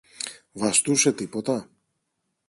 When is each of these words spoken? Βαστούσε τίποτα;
Βαστούσε 0.51 1.13
τίποτα; 1.13 1.69